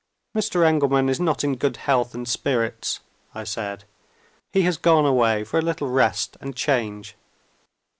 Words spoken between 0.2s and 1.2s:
"Mr. Engelman is